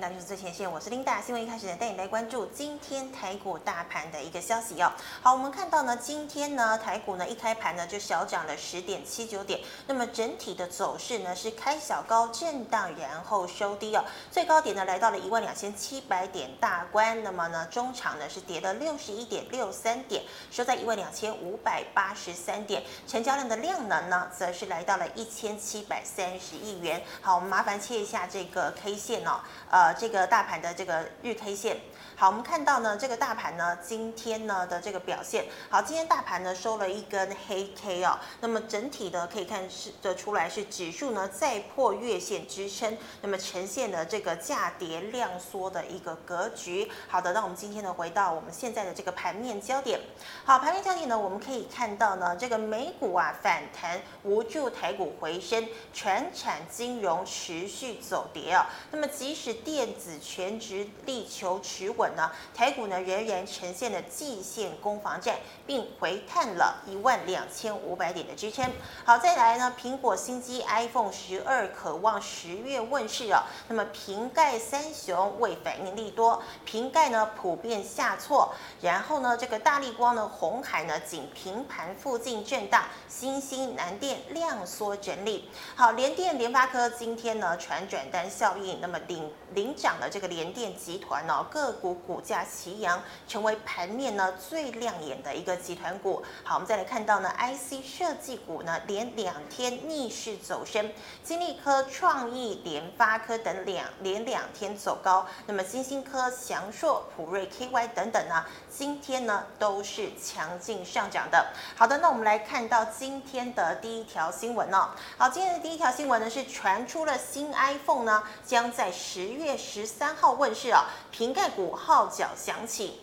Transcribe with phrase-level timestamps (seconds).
[0.00, 1.20] 那就是最前线，我是琳达。
[1.20, 4.90] 新闻一开始呢，带你来关注今天台股大盘的一个消息哦。
[5.20, 14.02] 好，我们看到呢，今天呢，台股呢一开盘呢就小涨了十点七九点，那么整体的走势呢是开小高震荡，然后收低哦。
[14.30, 27.02] 最高点呢来到了一万两千七百点大关，那么呢中场呢是跌了六十一点六三点，收在一万两千五百八十三点，成交量的量能呢则是来到了一千七百三十亿元。
[27.20, 29.40] 好，我们麻烦切一下这个 K 线哦，
[29.70, 29.89] 呃。
[29.94, 31.76] 这个大盘的这个日 K 线，
[32.20, 46.92] 好，我们看到呢，这个大盘呢，今天呢的这个表现，好，今天大盘呢收了一根黑 K 哦，那么整体的可以看是的出来是指数呢再破月线支撑，那么呈现了这个价跌量缩的一个格局。
[47.08, 49.98] 好的，那我们今天呢回到我们现在的这个盘面焦点，
[50.44, 68.70] 好，盘面焦点呢，我们可以看到呢，这个美股啊反弹无助台股回升，全产金融持续走跌啊，那么即使电子全值力求持稳呢，台股呢仍然呈现了季线攻防战，并回探了一万两千五百点的支撑。
[69.04, 73.44] 好，再来呢，苹果新机 iPhone 十二渴望十月问世啊。
[73.66, 78.54] 那么瓶盖三雄未反应力多，瓶盖呢普遍下挫。
[78.80, 85.48] 然后呢，这个大力光呢、红海呢仅平盘附近震荡，新兴、南电量缩整理。
[85.74, 89.74] 好，联电、联发科今天呢传转单效应，那么领领。
[89.80, 96.22] 涨的这个联电集团呢，个股股价齐扬，成为盘面呢最亮眼的一个集团股。
[96.42, 100.90] 好，我们再来看到呢，IC 设计股呢连两天逆势走升，
[101.22, 105.26] 金立科、创意、联发科等两连两天走高。
[105.46, 111.46] 那么晶心科、祥硕、普瑞 KY 等等呢，今天呢都是强劲上涨的。
[111.76, 114.88] 好的，那我们来看到今天的第一条新闻哦。
[115.16, 119.50] 好，今天的第一条新闻呢是传出了新 iPhone 呢将在十月。
[119.60, 123.00] 十三号问世啊，瓶盖股号角响起。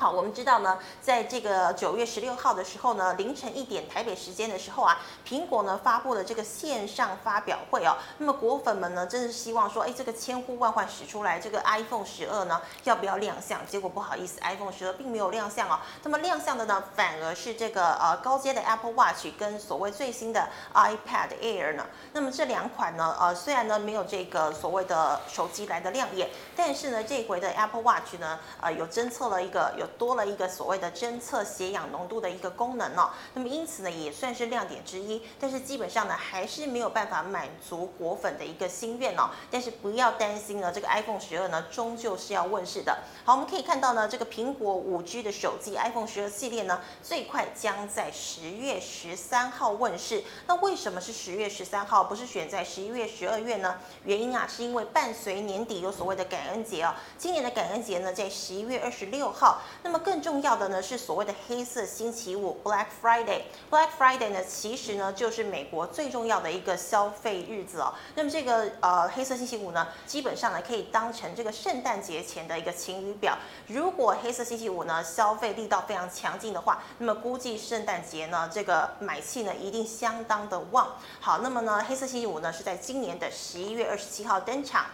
[0.00, 4.98] 好，我们知道呢，在这个九月十六号的时候呢，凌晨一点台北时间的时候啊，
[5.28, 7.94] 苹果呢发布了这个线上发表会哦。
[8.16, 13.60] 那么果粉们呢，真是希望说，哎，这个千呼万唤始出来，这个 iPhone 十二呢要不要亮相？
[13.66, 15.78] 结果不好意思，iPhone 十二并没有亮相哦。
[16.02, 21.84] 那么亮相的呢，反而是这个呃高阶的 Apple Watch 跟所谓最新的 iPad Air 呢。
[22.14, 29.89] 那么这两款呢，呃虽然呢没有这个所谓的手机来的亮眼，但是呢这回的 Apple Watch 呢，呃有侦测了一个有。
[29.98, 39.30] 多了一个所谓的侦测血氧浓度的一个功能哦，那么因此呢也算是亮点之一，但是基本上呢还是没有办法满足果粉的一个心愿哦。
[39.50, 42.98] 但是不要担心呢，这个 iPhone 十二呢终究是要问世的。
[43.24, 50.22] 好，我们可以看到呢，这个苹果五 G 的手机 iPhone 十二系列呢最快将在十月十三号问世。
[50.46, 53.78] 那为什么是十月十三号，不是选在十一月、十二月呢？
[54.04, 59.60] 原因啊是因为伴随年底有所谓的感恩节哦，今年的感恩节呢在十一月二十六号。
[59.82, 63.42] 那么更重要的呢是所谓的黑色星期五 （Black Friday）。
[63.70, 67.94] Black Friday 呢，其实呢就是美国最重要的一个消费日子哦。
[68.14, 73.36] 那么这个呃黑色星期五呢，基本上呢可以当成这个圣诞节前的一个晴雨表。
[73.68, 80.94] 如果黑色星期五呢消费力道非常强劲的话，那么估计圣诞节呢这个买气呢一定相当的旺。
[81.20, 84.84] 好，那么呢黑色星期五呢是在今年的十一月二十七号登场。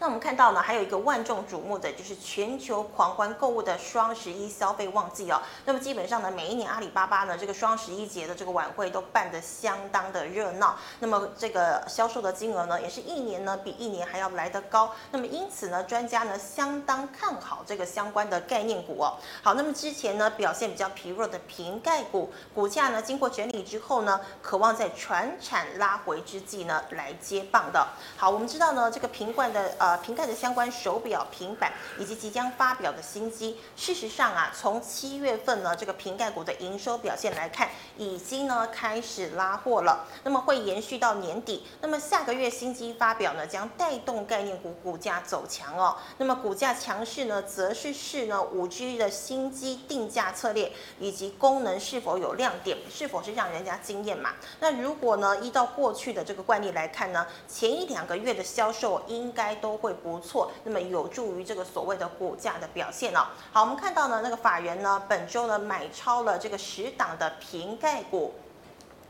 [0.00, 5.38] 那我们看到呢，还有一个万众瞩目的，就是全球狂欢购物的双十一消费旺季哦。
[5.66, 10.74] 那么基本上呢，每一年阿里巴巴呢这个双十一节的这个晚会都办得相当的热闹。
[11.00, 14.90] 那么这个销售的金额呢，也是一年呢比一年还要来得高。
[15.10, 19.18] 那么因此呢，专家呢相当看好这个相关的概念股哦。
[19.42, 27.86] 好，那么之前呢表现比较疲弱的瓶盖股，股价呢经过整理之后呢，渴望在传产拉回之际呢来接棒的。
[28.16, 29.89] 好，我们知道呢这个瓶罐的呃。
[29.98, 40.06] 瓶盖的相关手表、平板以及即将发表的新机，事实上啊，从七月份呢，这个瓶盖股的营收表现来看，已经呢开始拉货了。
[40.24, 41.66] 那么会延续到年底。
[41.80, 45.96] 那么下个月新机发表呢，将带动概念股股价走强哦。
[46.18, 54.30] 那么股价强势呢，则是视呢五 G 的新机定价策略以及功能是否有亮点，是否是让人家惊艳嘛？
[54.60, 63.26] 那如果呢依照过去的这个惯例来看呢，前一两个月的销售应该都会不错，那么有助于这个所谓的股价的表现哦。
[63.52, 68.34] 好，我们看到呢，那个法人呢，本周呢买超了这个十档的瓶盖股。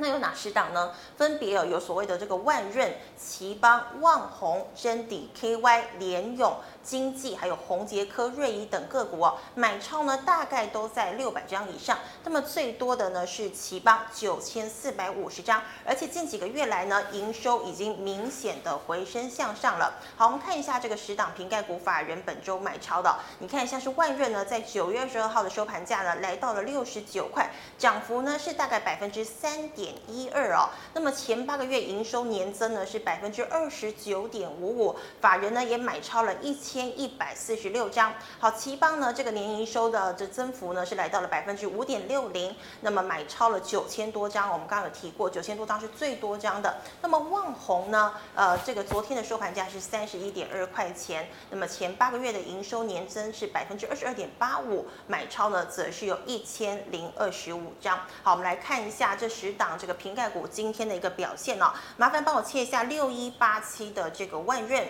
[0.02, 0.94] 那有哪十档呢？
[1.18, 11.98] 分别有有所谓的这个万润、奇邦、旺宏、真迪、KY、联咏、经济，还有宏杰科、瑞仪等个股哦，买超呢大概都在六百张以上。
[12.24, 19.94] 那么最多的呢是頎邦九千四百五十张，而且近几个月来呢营收已经明显的回升向上了。
[20.16, 29.94] 好，我们看一下这个十档平盖股法人本周买超的，你看像是万润呢，在九月二十二号的收盘价呢来到了六十九块，涨幅呢是大概百分之三点。
[30.06, 38.14] 一二哦，那么前八个月营收年增呢是百分之二十九点五五，法人呢也买超了一千千一百四十六张。
[38.38, 44.52] 好，奇邦呢这个年营收的这增幅呢是来到了百分之五点六零，那么买超了九千多张。
[44.52, 46.76] 我们刚刚有提过，九千多张是最多张的。
[47.02, 57.98] 那么旺宏呢，呃，这个昨天的收盘价是三十一点二块钱，那么前八个月的营收年增是百分之二十二点八五，买超呢则是有一千零二十五张。
[58.22, 59.76] 好，我们来看一下这十档。
[59.80, 64.86] 这个瓶盖股今天的一个表现哦，麻烦帮我切一下六一八七的这个万润。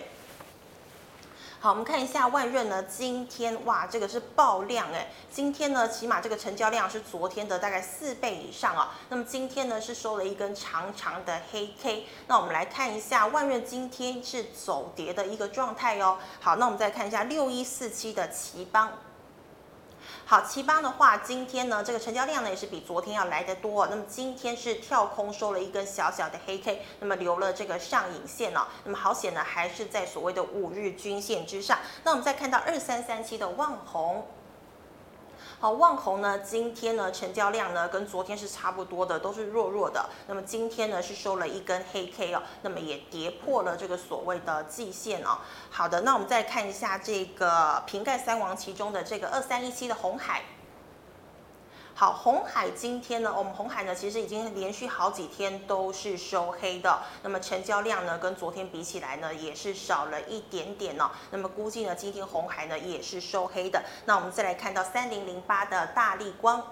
[1.63, 8.97] 好，我们看一下万润呢，今天哇，这个是爆量哎，今天呢，起码这个成交量是昨天的大概四倍以上啊。
[9.09, 12.07] 那么今天呢，是收了一根长长的黑 K。
[12.25, 16.17] 那我们来看一下万润今天是走跌的一个状态哦。
[16.39, 18.91] 好，那我们再看一下六一四七的奇邦。
[20.31, 23.85] 好，頎邦的话，今天呢，这个成交量呢也是比昨天要来得多。
[23.87, 28.61] 那么今天是跳空收了一根小小的黑 K，那么留了这个上影线哦。
[28.85, 31.77] 那么好险呢，还是在所谓的五日均线之上。
[32.05, 34.25] 那我们再看到二三三七的旺红。
[35.61, 40.03] 好，旺宏呢，今天呢成交量呢跟昨天是差不多的，都是弱弱的。
[40.25, 45.37] 那么今天呢是收了一根黑 K 哦，那么也跌破了这个所谓的季线哦。
[45.69, 50.41] 好的，那我们再看一下这个瓶盖三王其中的这个二三一七的红海。
[51.93, 56.99] 好，红海今天呢，我们红海呢，其实已经连续好几天都是收黑的。
[57.21, 61.11] 那么成交量呢，跟昨天比起来呢，也是少了一点点哦。
[61.29, 63.83] 那么估计呢，今天红海呢也是收黑的。
[64.05, 66.63] 那我们再来看到三零零八的大立光。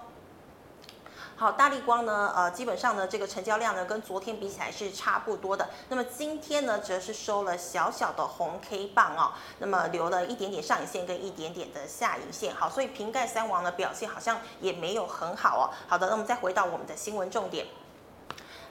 [1.40, 5.66] 好，大立光呢，呃，基本上呢，这个成交量呢，跟昨天比起来是差不多的。
[5.88, 12.54] 那么今天呢，则是收了小小的红 K 棒哦，那么留了一点点上影线跟一点点的下影线。
[12.54, 15.64] 好，所以瓶盖三王的表现好像也没有很好哦。
[15.88, 17.66] 好的，那我们再回到我们的新闻重点。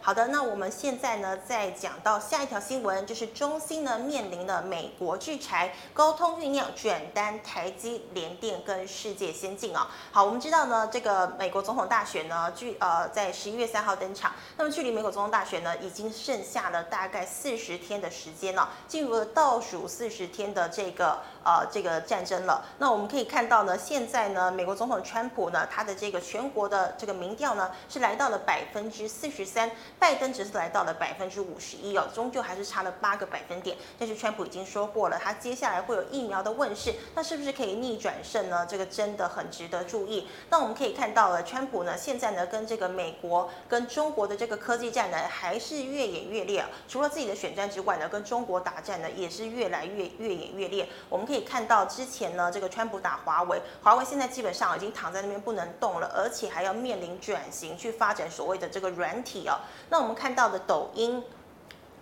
[0.01, 9.88] 好的，那我们现在呢，再讲到下一条新闻，就是中芯呢面临了美国制裁，高通酝酿转单台积、联电跟世界先进啊。
[10.12, 22.63] 好，我们知道呢，这个美国总统大选呢，距呃在十一月三号登场，那么距离美国总统大选呢，已经剩下了大概四十天的时间了，进入了倒数四十天的这个呃这个战争了。
[22.80, 29.69] 那我们可以看到呢，现在呢，美国总统川普呢，他的这个全国的这个民调呢，是来到了百分之四十三。
[30.00, 33.75] 拜登只是来到了百分之五十一哦，终究还是差了八个百分点。
[34.00, 38.66] 但是川普已经说过了，他接下来会有疫苗的问世，那是不是可以逆转胜呢？
[38.66, 40.28] 这个真的很值得注意。
[40.50, 46.66] 那我们可以看到了，川普呢现在呢跟这个美国跟中国的这个科技战呢还是越演越烈。
[46.88, 50.88] 除了自己的选战之外呢，跟中国打战呢也是越来越越演越烈。
[51.10, 59.60] 我们可以看到之前呢这个川普打华为，华为现在基本上已经躺在那边不能动了，而且还要面临转型去发展所谓的这个软体哦。
[59.90, 61.24] 那我们看到的抖音。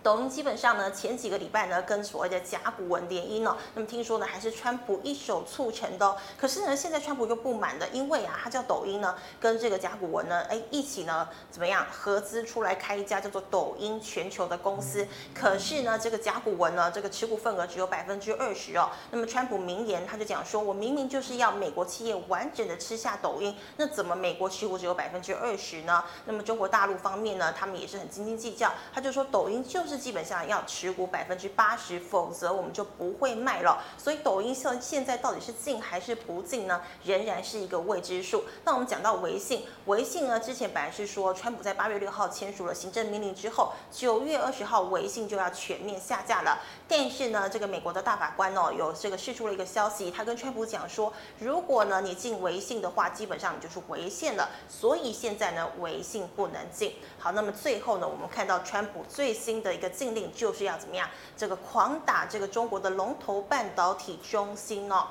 [0.00, 6.16] 抖音基本上呢，前几个礼拜呢，跟所谓的甲骨文联姻哦，那么听说呢，还是川普一手促成的哦。
[6.38, 15.06] 可是呢，现在川普又不满的，因为啊，他叫抖音呢，跟这个甲骨文呢，哎，一起呢，怎么样合资出来开一家叫做抖音全球的公司。
[15.34, 18.88] 可是呢，这个甲骨文呢，这个持股份额只有百分之二十哦。
[19.10, 26.02] 那么川普明言，他就讲说，我明明就是要美国企业完整的吃下抖音，那怎么美国持股只有百分之二十呢？
[26.24, 29.87] 那么中国大陆方面呢，他们也是很斤斤计较，他就说抖音就是。
[29.88, 33.82] 是基本上要持股百分之八十，否则我们就不会卖了。
[33.96, 36.82] 所以抖音现现在到底是进还是不进呢？
[37.02, 38.44] 仍然是一个未知数。
[38.64, 46.60] 那我们讲到微信，微信呢之前本来是说，川普在八月六号签署了行政命令之后，九月二十号微信就要全面下架了。
[46.86, 54.48] 但是呢，这个美国的大法官哦，有这个释出了一个消息，他跟川普讲说，如果呢你进微信的话，基本上你就是违宪了。
[54.68, 56.94] 所以现在呢，微信不能进。
[57.32, 59.88] 那么最后呢，我们看到川普最新的一个。
[59.98, 61.08] 禁令就是要怎么样？
[61.36, 65.08] 这个狂打这个中国的龙头半导体中心哦。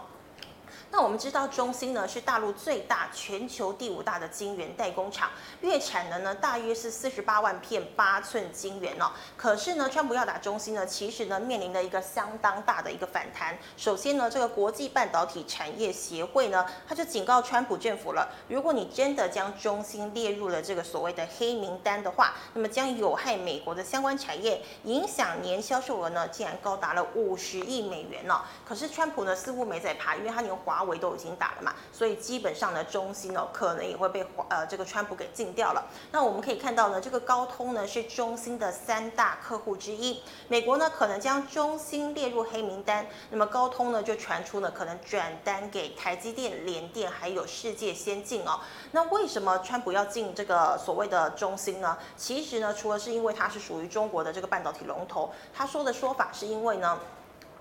[0.90, 5.30] 那我们知道中芯呢是大陆最大、全球第五大的晶圆代工厂，
[5.62, 9.12] 月产能呢大约是四十八万片八寸晶圆哦。
[9.36, 13.58] 可是呢，川普要打中芯呢，其实呢面临了一个相当大的一个反弹。
[13.76, 35.84] 首先呢，这个国际半导体产业协会呢，他就警告川普政府了，如果你真的将中芯列入了这个所谓的黑名单的话，那么将有害美国的相关产业，影响年销售额呢，竟然高达了五十亿美元呢、可是川普呢似乎没在怕，因为他连华华为都已经打了嘛，所以基本上呢，中兴呢可能也会被华呃这个川普给禁掉了。
[36.12, 48.60] 那我们可以看到呢，这个高通呢是中兴的三大客户之一，美国呢可能将中兴列入黑名单，那么高通呢就传出呢可能转单给台积电、联电还有世界先进哦。
[48.92, 51.98] 那为什么川普要禁这个所谓的中兴呢？
[52.16, 57.00] 其实呢，除了是因为它是属于中国的这个半导体龙头，他说的说法是因为呢。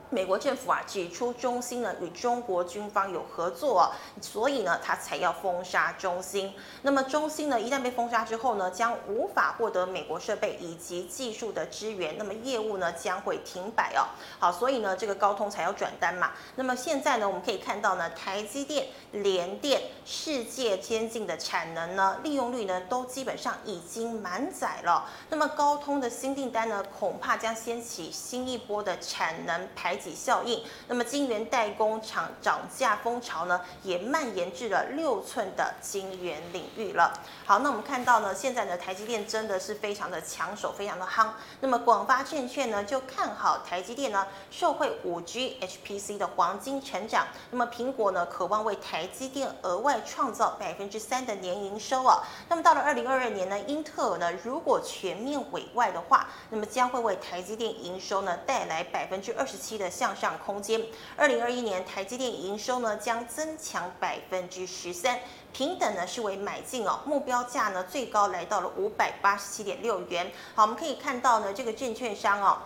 [0.08, 6.54] 美国政府啊指出，中芯呢与中国军方有合作，所以呢他才要封杀中芯。
[6.82, 14.06] 那么中芯呢一旦被封杀之后呢，将无法获得美国设备以及技术的支援，那么业务呢将会停摆哦。
[14.38, 16.30] 好，所以呢这个高通才要转单嘛。
[16.54, 25.10] 那么现在呢我们可以看到呢，台积电、联电、世界先进的产能呢利用率呢都基本上已经满载了。
[25.30, 29.96] 那么高通的新订单呢恐怕将掀起新一波的产能排。
[30.06, 37.12] 挤效应，那么晶圆代工厂涨价风潮呢，也蔓延至了六寸的晶圆领域了。
[37.44, 41.30] 好，那我们看到呢，现在呢，台积电真的是非常的抢手，非常的夯。
[41.58, 47.26] 那么广发证券呢，就看好台积电呢，受惠五 G HPC 的黄金成长。
[47.50, 52.22] 那么苹果呢，渴望为台积电额外创造百分之三的年营收啊。
[52.48, 59.85] 那么到了二零二二年呢，英特尔呢，如果全面委外的话，那么将会为台积电营收呢带来百分之二十七的。
[59.90, 60.80] 向上空间。
[61.16, 65.18] 二零二一年台积电营收呢将增强百分之十三，
[65.52, 70.30] 平等呢是为买进哦，目标价呢最高来到了五百八十七点六元。
[70.54, 72.58] 好，我们可以看到呢这个证券商哦。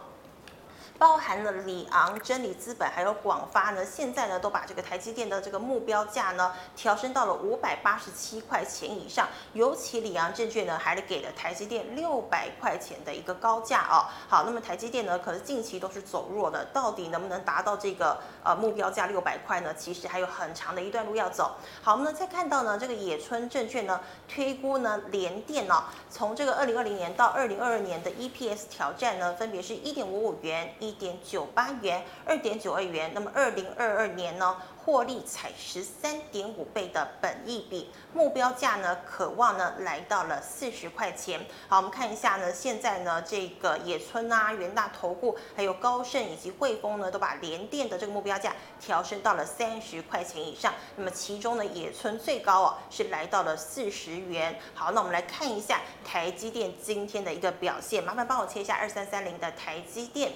[1.00, 14.04] 包含了里昂、真理资本还有广发呢，现在呢都把这个台积电的这个目标价呢调升到了五百八十七块钱以上，尤其里昂证券呢还给了台积电六百块钱的一个高价哦。
[14.28, 19.72] 好，那么台积电呢可是近期都是走弱的，到底能不能达到这个呃目标价六百块呢？
[19.72, 21.56] 其实还有很长的一段路要走。
[21.82, 30.89] 好，我们呢再看到呢这个野村证券呢推估呢联电呢、哦、从这个二零二零年到二零二二年的 EPS 挑战呢分别是一点五五元一。
[30.90, 33.12] 一点九八元，二点九二元。
[33.14, 41.46] 那么二零二二年呢，获利才十三点五倍的本益比，目标价呢，可望呢来到了四十块钱。
[41.68, 50.74] 好，我们看一下呢，现在呢，这个野村啊、元大投顾，还有高盛以及汇丰呢，都把联电的这个目标价调升到了三十块钱以上。
[50.96, 54.58] 那么其中呢，野村最高哦，是来到了四十元。
[54.74, 60.32] 好，那我们来看一下台积电今天的一个表现，麻烦帮我切一下二三三零的台积电。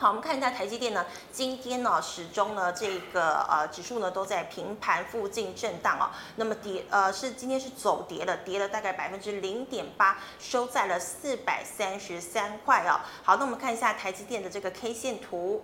[0.00, 13.04] 好，我们看一下台积电呢，今天呢始终呢这个呃指数呢都在平盘附近震荡啊、那么跌呃是今天是走跌了，跌了大概百分之零点八，收在了四百三十三块啊。
[13.22, 15.62] 好，那我们看一下台积电的这个 K 线图。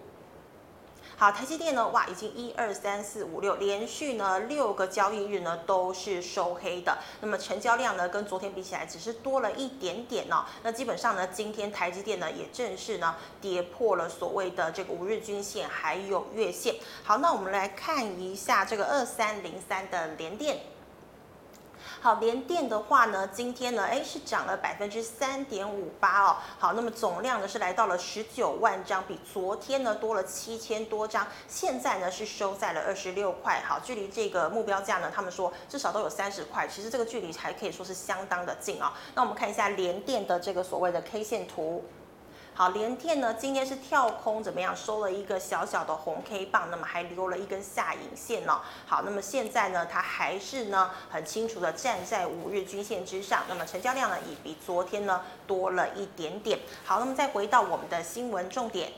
[1.18, 6.98] 好，台积电呢，哇，已经一二三四五六连续呢六个交易日呢都是收黑的。
[7.22, 10.44] 那么成交量呢跟昨天比起来只是多了一点点、哦。
[10.62, 16.74] 那基本上呢，今天台积电呢也正式呢跌破了所谓的这个五日均线还有月线。
[17.02, 20.58] 好，那我们来看一下这个二三零三的联电。
[22.00, 26.36] 好，联电的话呢，今天呢，哎，是涨了百分之三点五八哦。
[26.58, 31.26] 好，那么总量呢是来到了十九万张，比昨天呢多了七千多张。
[31.48, 33.62] 现在呢是收在了二十六块。
[33.66, 36.66] 好，距离这个目标价呢，他们说至少都有三十块。
[36.68, 41.84] 其实这个距离还可以说是相当的近啊、那我们看一下联电的这个所谓的 K 线图。
[42.58, 44.74] 好，联电呢今天是跳空怎么样？
[44.74, 48.58] 收了一个小小的红 K 棒，那么还留了一根下影线呢。
[48.86, 53.42] 好，那么现在呢，它还是呢很清楚的站在五日均线之上。
[53.46, 56.58] 那么成交量呢也比昨天呢多了一点点。
[56.82, 58.90] 好，那么再回到我们的新闻重点。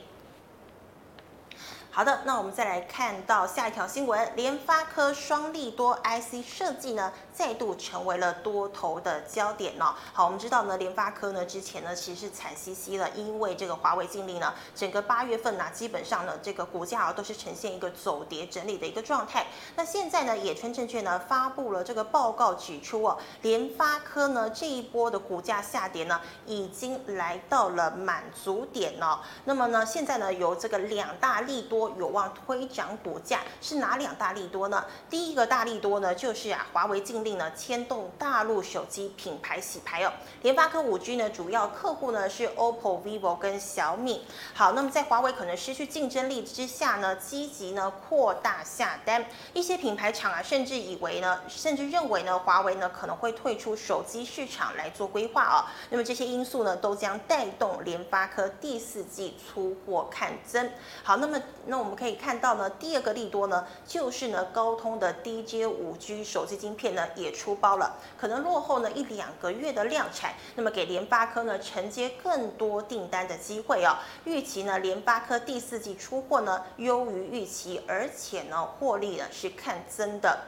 [1.91, 9.95] 好的，那我们再来看到下一条新闻，联发科双利多 IC 设计呢，再度成为了多头的焦点、哦。
[10.13, 19.47] 好，我们知道呢，联发科呢之前呢其实是惨兮兮了，因为这个华为禁令呢，整个八月份呢，基本上呢这个股价啊都是呈现一个走跌整理的一个状态。
[19.75, 29.19] 那现在呢，野村证券呢发布了这个报告，指出哦，联发科呢这一波的股价下跌呢，已经来到了满足点了、哦。
[29.45, 31.78] 那么呢，现在呢有这个两大利多。
[31.87, 34.83] 有望推涨股价，是哪两大利多呢？
[35.07, 40.11] 第一个大利多呢，就是啊，华为禁令呢牵动大陆手机品牌洗牌哦。
[40.41, 44.25] 联发科五 G 呢，主要客户呢是 OPPO、VIVO 跟小米。
[44.55, 55.63] 好，那么在华为可能失去竞争力之下呢，积极呢扩大下单，一些品牌厂啊，甚至以为呢，甚至认为呢，华为呢可能会退出手机市场来做规划哦。
[55.89, 60.71] 那么这些因素呢，都将带动联发科第四季出货看增。
[61.03, 73.95] 好，那么那我们可以看到呢，第二个利多呢，就是呢高通的 DJ 五 G 手机晶片呢也出包了，可能落后呢一两个月的量产，那么给联发科呢承接更多订单的机会哦。
[74.25, 80.39] 预期呢联发科第四季出货呢优于预期，而且呢获利呢是看增的。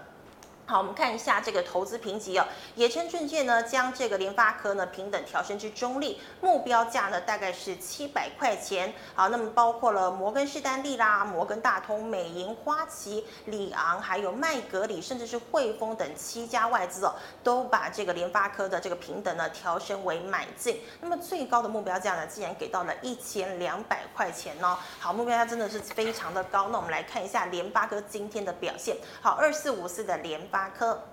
[0.65, 2.45] 好，我们看一下这个投资评级哦。
[2.75, 8.93] 野村证券呢将这个联发科呢平等调升至中立，目标价呢大概是七百块钱。
[9.13, 20.79] 好，那么包括了摩根士丹利啦、摩根大通、美银、花旗、里昂，还有麦格里，甚至是汇丰等七家外资哦，都把这个联发科的这个平等呢调升为买进。
[21.01, 24.77] 那么最高的目标价呢，竟然给到了一千两百块钱哦。
[24.99, 26.69] 好，目标价真的是非常的高。
[26.69, 28.95] 那我们来看一下联发科今天的表现。
[29.21, 30.69] 好，二四五四的联发。
[30.69, 31.03] 科，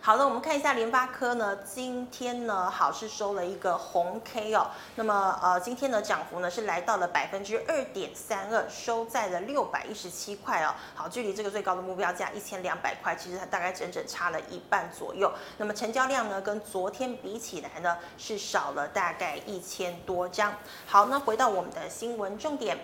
[0.00, 15.32] 好的，我们看一下联发科呢，今天呢好是收了一个红 K 哦，那么呃今天的涨幅呢是来到了百分之二点三二，收在了六百一十七块哦，好，距离这个最高的目标价一千两百块，其实它大概整整差了一半左右。
[15.58, 20.54] 那么成交量呢跟昨天比起来呢是少了大概一千多张。
[20.86, 22.78] 好，那回到我们的新闻重点。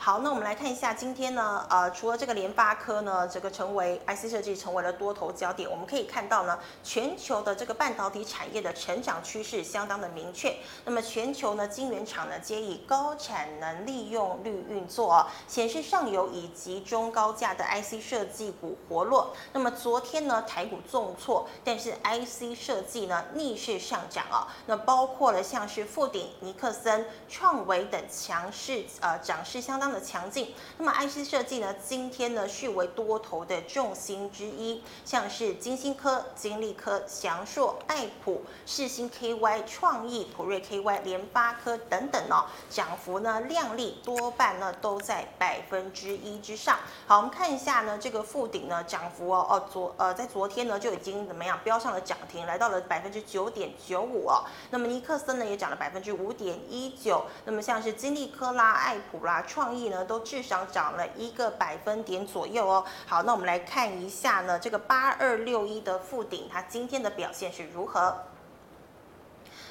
[0.00, 10.54] 好，那我们来看一下今天呢，呃，除了这个联发科呢，这个成为 IC 设计成为了多头焦点，我们可以看到呢，全球的这个半导体产业的成长趋势相当的明确。
[10.84, 19.34] 那么全球呢，晶圆厂呢皆以高产能利用率运作，显示上游以及中高价的 IC 设计股活络。
[19.52, 24.48] 那么昨天呢，台股重挫，但是 IC 设计呢逆势上涨啊、哦。
[24.66, 46.78] 那包括了像是富鼎、尼克森、创维等强势呃涨势相当的强劲，那么 IC 设计呢，今天呢续为多头的重心之一，像是晶心科、晶力科、祥硕、爱普、世新 KY、创意、普瑞 KY、联发科等等哦，涨幅呢亮丽，多半呢都在百分之一之上。
[47.06, 54.44] 好，我们看一下呢，这个附顶呢涨幅哦哦昨呃在昨天呢就已经怎么样标上了涨停，来到了百分之九点九五哦。
[54.70, 59.77] 那么尼克森呢也涨了百分之五点一九，那么像是晶力科啦、爱普啦、创意。
[59.88, 62.84] 呢都至少涨了一个百分点左右哦。
[63.06, 68.24] 好，那我们来看一下呢，这个八二六一的附顶，它今天的表现是如何？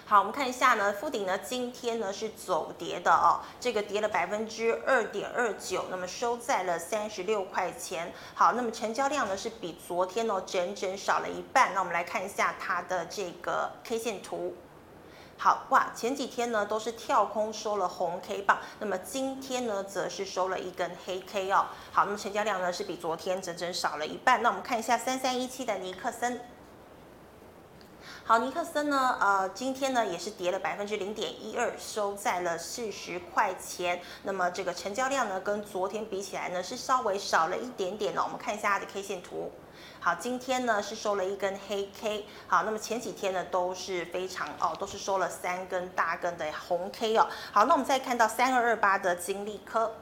[0.05, 8.13] 好，我们看一下呢，附顶呢今天呢是走跌的哦，这个跌了百分之二点二九，那么收在了三十六块钱。
[8.34, 11.73] 好，那么成交量呢是比昨天哦整整少了一半。
[11.73, 14.55] 那我们来看一下它的这个 K 线图。
[15.39, 21.67] 好哇，前几天呢都是跳空收了红 K 棒，那么今天呢则是收了一根黑 K 哦。
[21.91, 24.41] 好，那么成交量呢是比昨天整整少了一半。
[24.41, 26.41] 那我们看一下三三一七的尼克森。
[28.23, 34.02] 好，尼克森呢，呃，今天呢也是跌了百分之零点一二，收在了四十块钱。
[34.23, 38.23] 那么这个成交量呢跟昨天比起来呢是稍微少了一点点呢。
[38.23, 39.52] 我们看一下它的 K 线图。
[40.08, 42.26] 好，今天呢是收了一根黑 K。
[42.48, 47.28] 好，那么前几天呢都是非常哦，都是收了三根大根的红 K 哦。
[47.52, 49.93] 好，那我们再看到三二二八的金力科。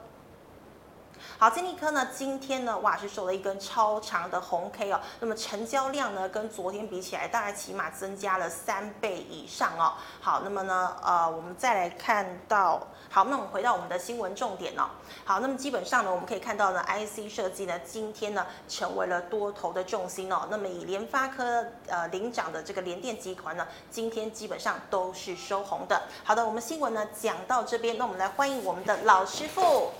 [1.38, 4.98] 好，晶力科呢，今天呢，哇，是收了一根超长的红 K 哦。
[5.20, 9.92] 那么成交量呢，跟昨天比起来，大概起码增加了三倍以上哦。
[10.20, 14.88] 好，那么呢，呃，我们再来看到，好，那我们回到我们的新闻重点哦。
[15.26, 20.48] 好，那么基本上呢，我们可以看到呢，IC 设计呢，今天呢，成为了多头的重心哦。
[20.50, 26.00] 那么以联发科呃领涨的这个联电集团呢，今天基本上都是收红的。
[26.24, 29.92] 好的，我们新闻呢讲到这边，那我们来欢迎我们的老师傅。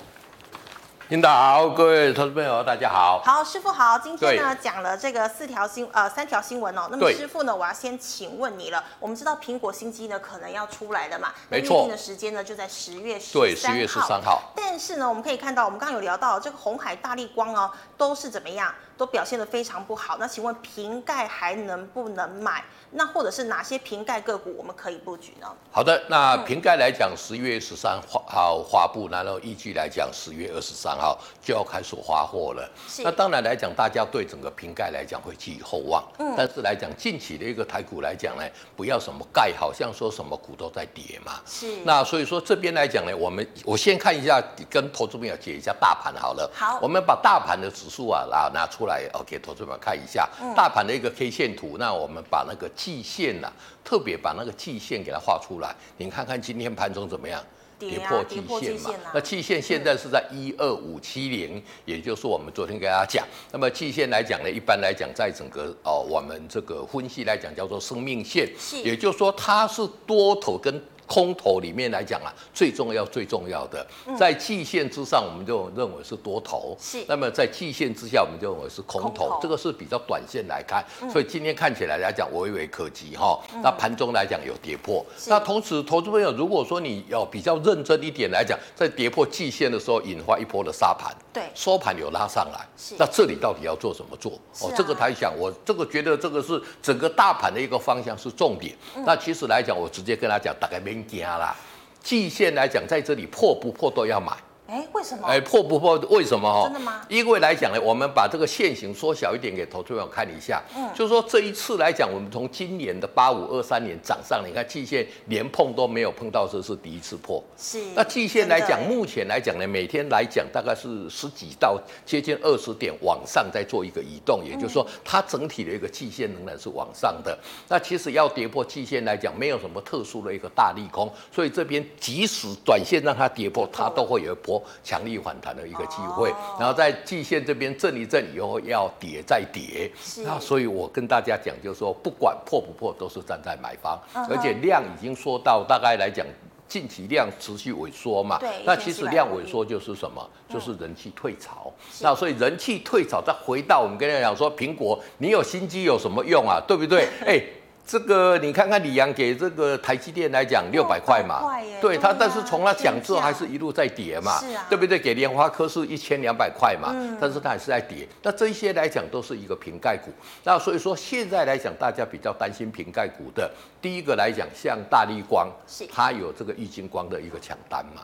[1.09, 3.23] 领导好，各位投资朋友，大家好。
[3.25, 3.97] 好，师傅好。
[3.97, 6.88] 今天呢讲了这个四条新呃三条新闻哦。
[6.90, 8.83] 那么师傅呢，我要先请问你了。
[8.99, 11.29] 我们知道苹果新机呢可能要出来了嘛？
[11.49, 11.77] 没错。
[11.77, 13.40] 预定的时间呢就在十月十三号。
[13.40, 14.42] 对，十月十三号。
[14.57, 18.75] 但是呢，我们可以看到，我们刚刚有聊到这个红海、大力光哦，都是怎么样？
[18.96, 20.16] 都表现得非常不好。
[20.18, 22.64] 那请问瓶盖还能不能买？
[22.92, 25.46] 那或者是哪些瓶盖个股我们可以布局呢？
[25.70, 32.70] 好的，那瓶盖来讲，十月十三号发布，然后依据来讲十月二十三号就要开始发货了。
[32.88, 36.02] 是那当然来讲，大家对整个瓶盖来讲会寄予厚望。
[36.18, 36.35] 嗯。
[36.38, 38.44] 但是来讲，近期的一个台股来讲呢，
[38.76, 41.40] 不要什么盖，好像说什么股都在跌嘛。
[41.44, 41.66] 是。
[41.85, 46.50] 那所以说这边来讲呢，我们我先看一下，跟投资朋友解一下大盘好了。
[46.54, 46.78] 好。
[46.80, 50.29] 我们把大盘的指数啊拿拿出来，哦，给投资朋友看一下。
[50.40, 50.55] 嗯。
[50.55, 53.53] 大盘的一个 K 线图，那我们把那个季线呐、啊，
[53.85, 57.42] 特别把那个季线给它画出来，您看看今天盘中怎么样？
[57.79, 58.37] 跌破季
[58.79, 59.11] 线嘛？
[59.12, 63.27] 那季线现在是在一二五七零，也就是我们昨天给大家讲。
[63.53, 68.49] 那么季线来讲呢，一般来讲，在整个哦，我们这个分析来讲叫做生命线，
[68.83, 70.83] 也就是说它是多头跟。
[71.07, 73.87] 空头里面来讲啊，最重要最重要的，
[74.19, 79.09] 在季线之上，我们就认为是多头；是，那么在季线之下，我们就认为是空头。
[79.09, 79.38] 空头。
[79.40, 83.38] 这个是比较短线来看，所以今天看起来来讲，微微可及哈。
[83.62, 92.66] 那盘中来讲有跌破，那同时，投资朋友如果说你要比较认真一点来讲，在跌破季线的时候，引发一波的杀盘，对，收盘有拉上来，
[92.99, 94.33] 那这里到底要做什么做？
[94.61, 98.77] 哦，这个他想，我这个觉得这个是整个大盘的一个方向是重点。
[99.05, 100.95] 那其实来讲，我直接跟他讲，大概没。
[101.04, 101.56] 惊啦！
[102.00, 104.32] 季线来讲，在这里破不破都要买。
[104.66, 105.26] 哎，为什么？
[105.29, 105.96] 哎，破不破？
[106.11, 106.64] 为什么？
[106.64, 107.02] 真的吗？
[107.09, 110.61] 因为来讲呢，我们把这个线型缩小一点，给投资朋友看一下。
[110.76, 117.42] 嗯，就是说这一次来讲，我们从今年的八五二三年涨上，你看季线连碰都没有碰到，这是第一次破。
[117.57, 117.81] 是。
[117.94, 127.38] 那季线来讲，目前来讲呢，每天来讲大概是十几到接近二十点往上在做一个移动，也就是说，它整体的一个季线仍然是往上的。
[127.68, 134.56] 那其实要跌破季线来讲，没有什么特殊的一个大利空，所以这边即使短线让它跌破，它都会有一波。
[134.83, 139.90] 强力反弹的一个机会，然后在季线这边震一震以后要跌再跌，
[140.25, 146.27] 那所以我跟大家讲，就是说不管破不破，都是站在买方，而且量已经说到大概来讲，
[146.69, 150.31] 近期量持续萎缩嘛，那其实量萎缩就是什么？
[150.49, 156.61] 就是人气退潮，那所以人气退潮再回到我们跟大家讲说，苹果你有新机有什么用啊？
[156.66, 157.09] 对不对？
[157.27, 157.42] 哎。
[157.87, 161.42] 这个你看看李阳给这个台积电来讲六百块嘛，
[161.81, 164.99] 对他，但是从他讲之后还是一路在跌嘛，对不对？
[164.99, 168.07] 给联发科是一千两百块嘛，但是他还是在跌。
[168.22, 170.11] 那这些来讲都是一个瓶盖股，
[170.42, 173.49] 那所以说现在来讲大家比较担心瓶盖股的，
[173.87, 175.49] 第一个来讲像大立光，
[175.92, 178.03] 它有这个易晶光的一个抢单嘛，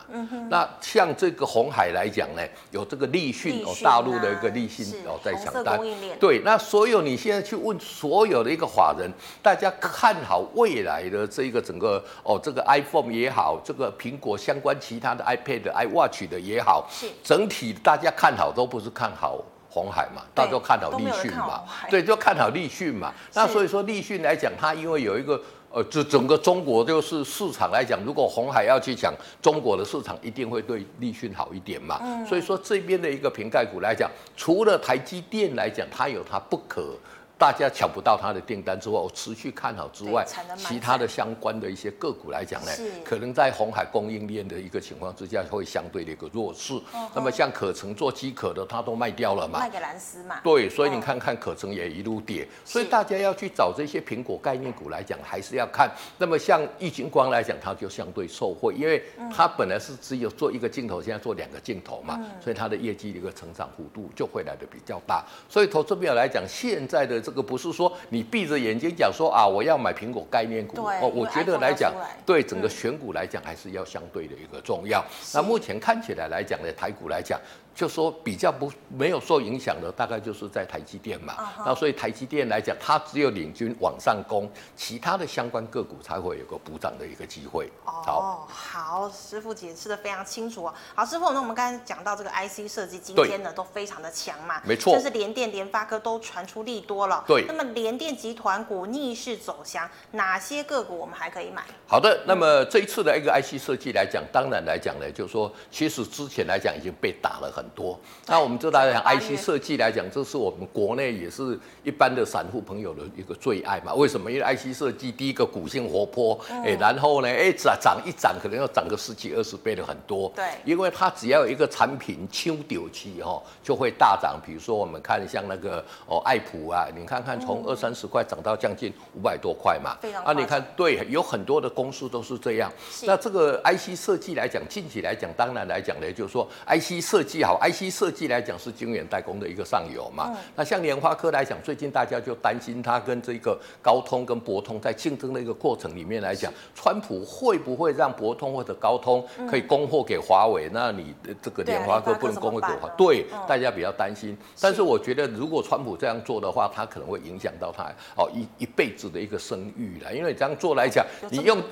[0.48, 5.80] 那像这个红海来讲呢，有这个立讯哦，大陆的一个立讯哦在抢单，
[6.20, 9.10] 对，那所有你现在去问所有的一个法人，
[9.42, 9.68] 大家。
[9.80, 17.06] 看好未来的这一个整个哦，这个 iPhone 也好，这个苹果相关其他的 iPad、iWatch 的也好，是。
[17.24, 23.12] 整体大家看好都不是看好红海嘛，大家都看好立讯嘛，对，就看好立讯嘛。
[23.34, 25.40] 那所以说立讯来讲，它因为有一个
[25.72, 32.00] 呃，这整个中国就是市场来讲，如果红海要去抢中国的市场，一定会对立讯好一点嘛。
[32.26, 36.94] 所以说这边的一个瓶盖股来讲，除了台积电来讲，它有它不可。
[37.42, 40.24] 大家抢不到它的订单之后，我持续看好之外，
[40.56, 42.70] 其他的相关的一些个股来讲呢，
[43.04, 46.80] 可能在红海供应链的一个情况之下，会相对的一个弱势。
[47.12, 49.58] 那么像可成做机壳的，它都卖掉了嘛？
[49.58, 50.38] 卖给蓝思嘛？
[50.44, 55.90] 对，所以你看看可成也一路跌，所以大家要去找这些苹果概念股来讲，还是要看。
[56.18, 59.02] 那么像易晶光来讲，它就相对受惠，因为
[59.34, 65.24] 它本来是只有做一个镜头，现在做两个镜头嘛，所以它的业绩的一个成长幅度就会来的比较大。
[65.48, 67.32] 所以投资表来讲，现在的这个。
[67.32, 71.90] 这个不是说你闭着眼睛讲说啊，我要买苹果概念股哦，我觉得来讲，
[72.26, 75.02] 对整个选股来讲，还是要相对的一个重要。
[75.32, 77.40] 那目前看起来来讲呢，台股来讲。
[77.74, 81.34] 就说比较不没有受影响的，大概就是在台积电嘛。
[81.34, 81.62] Uh huh.
[81.66, 87.70] 那所以台积电来讲，它只有领军往上攻，其他的相关个股才会有个补涨的一个机会。
[87.84, 90.74] 哦，oh, 好，好，师傅解释的非常清楚哦。
[90.94, 94.60] 好，师傅，那我们刚才讲到这个 IC 设计，今天呢都非常的强嘛。
[94.64, 97.24] 没错，就是联电、联发科都传出利多了。
[97.26, 97.46] 对。
[97.48, 101.64] 那么联电集团股逆势走强，哪些个股我们还可以买？
[101.86, 107.61] 好的，那么这一次的一个 IC 设计来讲，当然来讲呢，就是说，其实之前来讲已经被打了很。
[107.62, 113.94] 很多，那我们知道来讲，IC 设计来讲，这是我们国内也是一般的散户朋友的一个最爱嘛。
[113.94, 114.30] 为什么？
[114.30, 120.32] 因为 IC 设计第一个股性活泼，哎，然后呢，哎涨涨一涨，可能要涨个十几二十倍的很多。
[120.34, 124.40] 对，因为它只要有一个产品秋丢期哈，就会大涨。
[124.44, 129.96] 比如说我们看像那个哦爱普啊，你看看从二三十块涨到将近五百多块嘛。
[130.24, 132.72] 啊，你看对，有很多的公司都是这样。
[133.04, 137.51] 那这个 IC 设计来讲，近期来讲，当然来讲呢，就是说 IC 设计好。
[137.52, 140.30] 好，IC 设计来讲是晶圆代工的一个上游嘛。
[140.30, 150.66] 嗯、那像联发科来讲，最近大家就担心它跟这个高通跟博通在竞争的一个过程里面来讲，川普会不会让博通或者高通可以供货给华为？
[150.68, 152.92] 嗯、那你的这个联发科不能供货给华为？
[152.96, 154.34] 对，嗯、大家比较担心。
[154.58, 157.84] 但是我觉得，如果川普这样做的话，他可能会影响到他
[158.16, 161.62] 哦一一辈子的一个声誉了，因为这样做来讲，你用。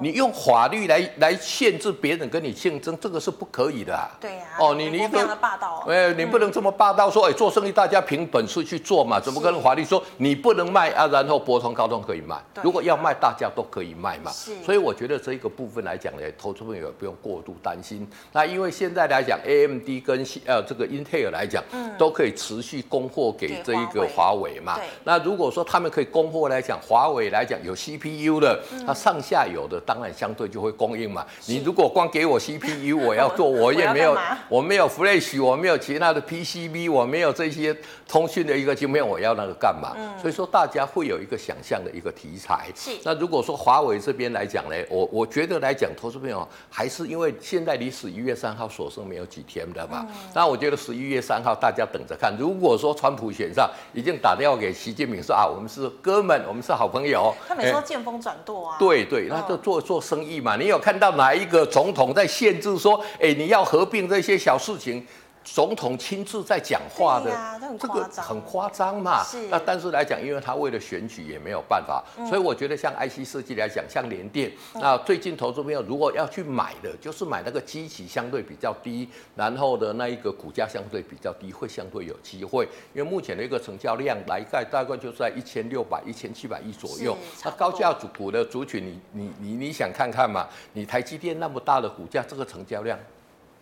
[0.00, 4.10] 你用法律来来限制别人跟你竞争，这个是不可以的啊。
[4.20, 4.44] 对呀。
[4.58, 5.84] 哦，你你一个霸道。
[5.88, 11.06] 哎，你不能这么霸道说，哎，做生意大家凭本事去做嘛，怎么跟法律说你不能卖啊？
[11.08, 14.30] 然后博通、高通可以卖，如果要卖，大家都可以卖嘛。
[14.30, 14.54] 是。
[14.62, 18.06] 所以我觉得这一个部分来讲呢，投资朋友不用过度担心。
[18.32, 24.76] 那因为现在来讲，AMD 跟呃这个英特尔来讲，嗯，都可以持续供货给这一个华为嘛。
[24.76, 24.84] 对。
[25.04, 29.79] 那如果说他们可以供货来讲，华为来讲有 CPU 的，它上下游的。
[29.86, 31.24] 当然，相对就会供应嘛。
[31.46, 34.16] 你如果光给我 CPU，我要做，我也没有，
[34.48, 37.76] 我没有 Flash，我没有其他的 PCB，我没有这些
[38.08, 39.96] 通讯的一个晶片，我要那个干嘛？
[40.20, 42.66] 所以说，大家会有一个想象的一个题材。
[42.74, 42.90] 是。
[43.04, 50.06] 那如果说华为这边来讲呢，我我觉得来讲，投资朋友还是因为现在离十一月三号所剩没有几天的嘛。
[50.34, 52.34] 那我觉得十一月三号大家等着看。
[52.38, 57.34] 如果说川普选上，已经打电话给习近平说啊，我们是哥们，我们是好朋友。
[57.48, 58.76] 他没说见风转舵啊。
[58.78, 59.80] 对对，那就做。
[59.80, 65.04] 做生意嘛，你有看到哪一个总统在限制说，哎，你要合并这些小事情？
[65.42, 67.30] 总统亲自在讲话的，
[67.78, 69.24] 这个很夸张嘛。
[69.48, 82.68] 那但是来讲，因为他为了选举也没有办法，所以我觉得像 IC 设计来讲，像联电，那最近投资朋友如果要去买的，就是买那个基期相对比较低，然后的那一个股价相对比较低，会相对有机会。
[82.94, 87.16] 因为目前的一个成交量来概大概就是在一千六百、一千七百亿左右。
[87.44, 90.46] 那高价股的族群，你你你你想看看嘛？
[90.74, 92.98] 你台积电那么大的股价，这个成交量。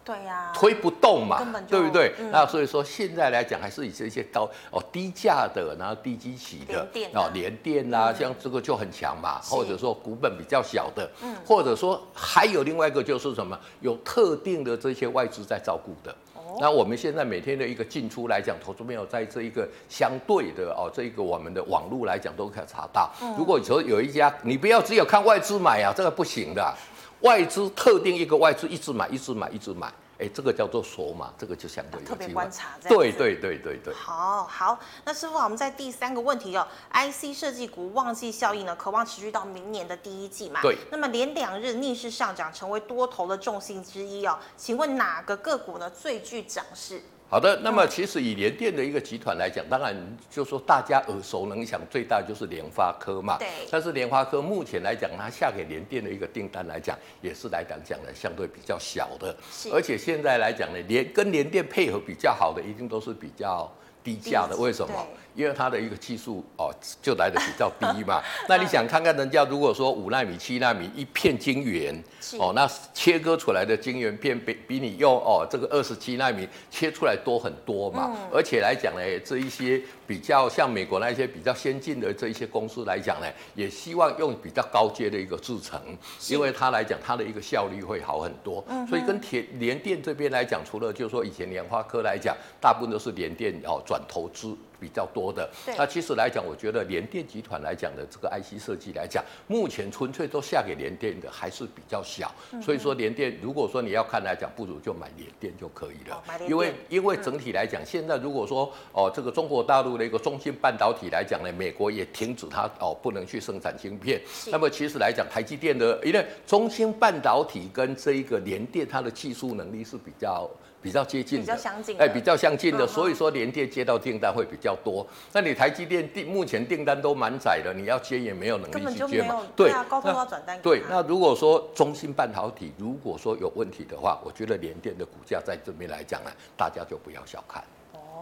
[0.09, 2.15] 对呀，推不动嘛，对不对？
[2.19, 6.81] 嗯、那所以说现在来讲，还是以这些高哦低价的，然后低基期的
[7.13, 9.39] 哦联电啊，像这个就很强嘛。
[9.43, 16.11] 或者说股本比较小的，嗯，或者说还有另外一个就是什么，有特定的这些外资在照顾的。
[16.35, 23.11] 哦，那我们现在每天的一个进出来讲，投资朋友在这一个相对的哦，这一个我们的网络来讲都可以查到。
[23.37, 26.75] 如果说有一家，你不要只有看外资买啊，这个不行的。
[27.21, 32.01] 外资特定一个外资一直买，一直买，一直买，哎，这个叫做锁码，这个就相对。
[32.05, 33.93] 特别观察，对对对对对。
[33.95, 40.61] 好好，那师傅啊，我们在第三个问题哦，IC 设计股旺季效应呢，可望持续到明年的第一季嘛？
[40.63, 40.77] 对。
[40.91, 47.03] 那么连两日逆势上涨，成为多头的重心之一哦，请问哪个个股呢最具涨势？
[47.31, 49.95] 好的，那么其实以联电的一个集团来讲，当然
[50.31, 53.37] 就说大家耳熟能详，最大就是联发科嘛。
[53.39, 53.47] 对。
[53.71, 59.37] 但是联发科目前来讲，它下给联电的一个订单来讲，也是来讲讲的相对比较小的。
[59.53, 59.69] 是。
[59.71, 63.71] 而且现在来讲呢，联跟联电配合比较好的，一定都是比较
[64.03, 64.57] 低价的。
[64.57, 65.07] 为什么？
[65.39, 68.21] 因为它的一个技术哦，就来的比较低嘛。
[68.49, 71.95] 那你想看看人家如果说五纳米、七纳米一片晶圆
[72.41, 78.17] 哦，那切割出来的晶圆片比比你用哦这个二十七纳米切出来多很多嘛。
[78.33, 85.81] 而且来讲呢，这一些比较像美国那些比较先进的这一些公司来讲呢，也希望用比较高阶的一个制程，
[86.29, 88.65] 因为它来讲它的一个效率会好很多。
[88.89, 94.57] 所以跟铁联电这边来讲，除了就是说以前联发科来讲，大部分都是联电哦转投资。
[94.81, 120.49] 比较多的，那其实来讲，我觉得联电集团来讲的这个 IC 设计来讲，目前纯粹都下给联电的还是比较小，所以说联电如果说你要看来讲，不如就买联电就可以了，因为因为整体来讲，现在如果说哦这个中国大陆的一个中芯半导体来讲呢，美国也停止它哦不能去生产芯片，那么其实来讲，台积电的因为中芯半导体跟这一个联电它的技术能力是比较。
[120.89, 121.55] 比较接近的，
[121.99, 125.07] 哎，比较相近的，所以说联电接到订单会比较多。
[125.35, 129.43] 那你台积电订目前订单都满载了，你要接也没有能力去接嘛？
[129.55, 130.59] 对啊，高通要转单。
[130.63, 137.63] 对，那如果说中芯半导体如果说有问题的话，我觉得联电的股价在这边来讲呢，大家就不要小看。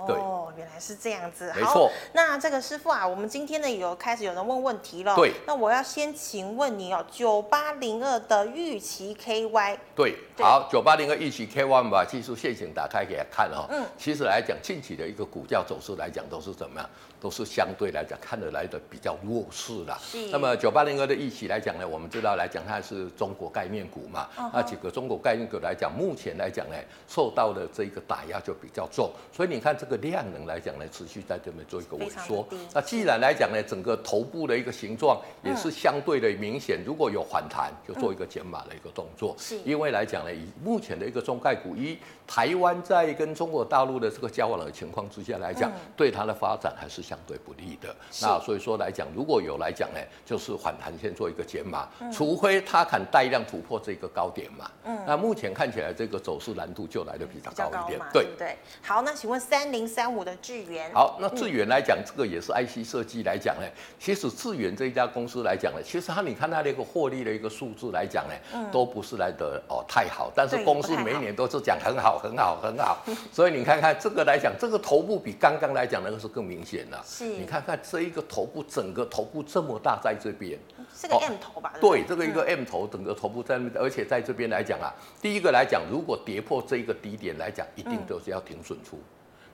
[0.06, 1.52] 哦，原来是这样子。
[1.56, 1.90] 没错。
[2.12, 5.14] 那这个师傅啊，我们今天呢有开始有人问问题了。
[5.16, 5.32] 对。
[5.46, 9.78] 那我要先请问你哦，九八零二的玉期 KY。
[9.94, 10.16] 对。
[10.38, 13.66] 好，九八零二玉期 KY 我们把技术线型打开给他看哦。
[13.70, 13.84] 嗯。
[13.98, 16.90] 其实来讲，近期的一个股价走势来讲，都是怎么样？
[17.18, 19.96] 都是相对来讲看得来的比较弱势的。
[20.02, 20.28] 是。
[20.28, 24.28] 那么九八零二的一起来讲呢，我们知道来讲它是中国概念股嘛。
[24.38, 24.50] 嗯。
[24.52, 26.76] 那几个中国概念股来讲，目前来讲呢，
[27.08, 29.10] 受到的这个打压就比较重。
[29.32, 29.86] 所以你看这。
[29.86, 32.44] 个量能来讲呢，持续在这边做一个萎缩。
[32.74, 39.32] 那既然来讲呢，整个头部的一个形状也是相对的明显，如果有反弹，就做一个减码的一个动作。
[39.38, 47.94] 是，因为来讲呢，以目前的一个中概股，一台湾在跟中国大陆的这个交往的情况之下来讲，对它的发展还是相对不利的。
[48.20, 54.70] 那所以说来讲，如果有来讲呢，就是反弹先做一个减码，除非它肯带量突破这个高点嘛。
[54.84, 58.00] 嗯，那目前看起来这个走势难度就来的比较高一点。
[58.12, 58.56] 对不对？
[58.82, 60.92] 好，那请问三零三五的智源？
[60.92, 63.66] 好，那智源来讲，这个也是 IC 设计来讲呢，
[64.00, 72.98] 其实智源这一家公司来讲呢，其实它你看它的一个获利的一个数字来讲呢，都不是来的哦太好，但是公司每一年都是讲很好很好很好，
[73.32, 76.95] 所以你看看这个来讲，这个头部比刚刚来讲那个是更明显的。
[77.04, 80.58] 是，你看看这一个头部，整个头部这么大在这边。
[80.94, 81.74] 是个 M 头吧？
[81.80, 88.98] 对，这个一个 M 头，整个头部在，而且在这边来讲啊，第一个来讲，如果跌破这一个低点来讲，一定都是要停损出。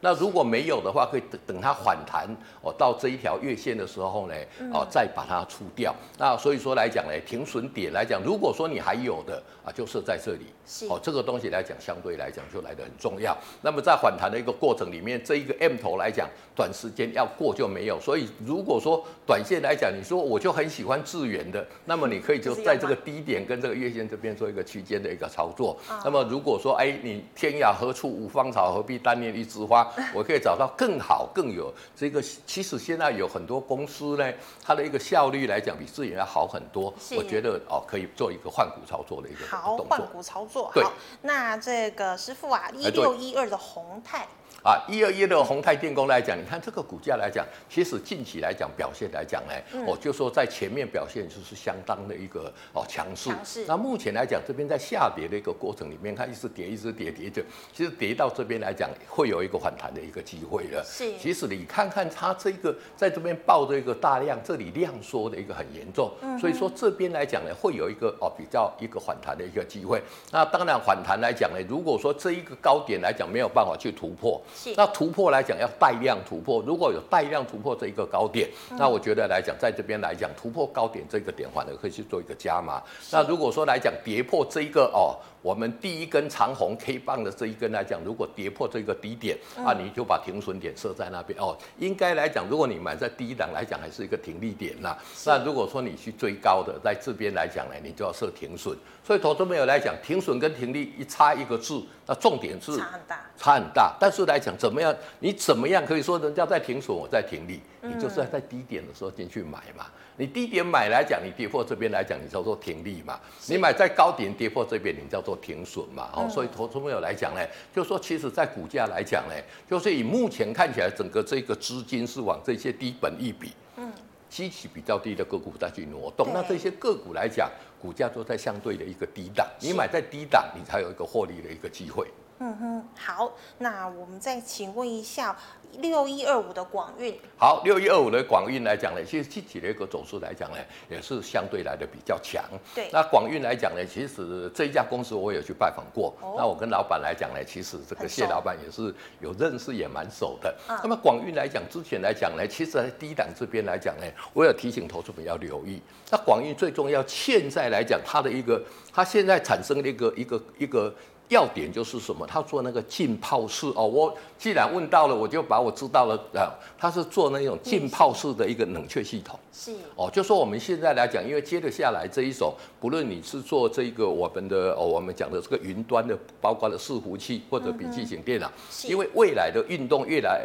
[0.02, 2.28] 那如果没有的话，可以等等它反弹
[2.60, 4.34] 哦，到这一条月线的时候呢，
[4.74, 5.94] 哦，再把它出掉。
[6.18, 10.46] 那所以说来讲呢，停损点来讲，如果说你还有的啊，就设在这里。
[10.64, 13.36] 是哦，这个东西来讲，相对来讲就来得很重要。
[13.62, 17.98] 那么在反弹的一个过程里面，这一个 M 头来讲，短时间要过就没有。
[18.00, 25.76] 所以如果说短线来讲，你说我就很喜欢智源的，那么你可以就在这个低点跟这个月线这边做一个区间的一个操作。
[26.04, 29.91] 那么如果说哎，你天涯何处无芳草，何必单恋一枝花？
[30.14, 32.22] 我可以找到更好、更有这个。
[32.46, 36.92] 其实现在有很多公司呢，它的一个效率来讲比自己要好很多。
[37.16, 39.46] 我觉得哦，可以做一个换股操作的一个。
[39.46, 40.70] 好，换股操作。
[40.74, 44.26] 对好，那这个师傅啊，一六一二的宏泰。
[44.62, 53.30] 啊，一二一的宏泰电工来讲，你看这个股价来讲，其实近期来讲表现来讲呢，嗯、哦，就说在前面表现就是相当的一个哦强势。
[53.66, 60.84] 那目前来讲，这边在下跌的一个过程里面，它一直跌，一直跌，跌着，其实跌到这边来讲，会有一个反弹的一个机会了。
[60.84, 61.18] 是。
[61.18, 70.00] 其实你看看它这个在这边抱着一个大量，这里量缩的一个很严重，嗯、所以说这边来讲呢，会有一个哦比较一个反弹的一个机会。
[70.30, 74.40] 那当然反弹来讲呢，如果说这一个高点来讲没有办法去突破。
[74.54, 82.82] 是那突破来讲要带量突破，如果有带量突破这一个高点，嗯、那我觉得来讲，在这边来讲突破高点这个点反而可以去做一个加码。
[83.10, 85.16] 那如果说来讲跌破这一个哦。
[85.42, 91.58] 我们第一根长红 K 棒的这一根来讲，如果跌破这个低点啊，你就把停损点设在那边哦。
[91.78, 94.96] 应该来讲，如果你买在第一档来讲，还是一个停利点呐。
[95.26, 98.76] 那如果说你去追高的，在这边来讲呢，你就要设停损。
[99.04, 103.96] 所以投资朋友来讲，停损跟停利一差一个字，那重点是差很大，差很大。
[103.98, 104.94] 但是来讲，怎么样？
[105.18, 107.60] 你怎么样可以说人家在停损，我在停利？
[107.80, 109.86] 你就是在低点的时候进去买嘛。
[110.16, 113.18] 你低点买来讲，你跌破这边来讲，你叫做停利嘛。
[113.48, 116.10] 你买在高点跌破这边，你叫做停损嘛。
[116.14, 117.40] 哦，所以投资朋友来讲呢，
[117.74, 119.34] 就是说其实在股价来讲呢，
[119.68, 123.90] 就是以目前看起来，整个这个资金是往这些低本益比、嗯，
[124.28, 126.28] 基期比较低的个股再去挪动。
[126.32, 132.06] 那这些个股来讲，股价都在相对的一个低档，你买在低档，你才有一个获利的一个机会。
[132.38, 135.36] 嗯哼，好，那我们再请问一下
[135.78, 137.16] 六一二五的广运。
[137.38, 140.56] 好，六一二五的广运来讲呢，其实具体的一个走势来讲呢，
[140.90, 142.44] 也是相对来的比较强。
[142.74, 146.12] 对，那广运来讲呢，其实这一家公司我也去拜访过。
[146.20, 150.52] 哦、那我跟老板来讲呢，其实这个谢老板也是有认识，也蛮熟的。
[150.68, 155.80] 嗯、那么广运来讲，之前来讲呢，其实在低档这边来讲呢，我有提醒投资者要留意。
[156.10, 158.60] 那广运最重要，现在来讲，它的一个，
[158.92, 160.92] 它现在产生的一个一个一个。
[161.32, 162.26] 要点就是什么？
[162.26, 166.50] 他做那个浸泡式哦，我既然问到了，我就把我知道了啊。
[166.76, 178.50] 它是做那种浸泡式的一个冷却系统，是哦，就说我们现在来讲，因为接着下来这一种，不论你是做这个我们的哦，我们讲的这个云端的，包括了伺服器或者笔记型电脑，
[178.88, 180.44] 因为未来的运动越来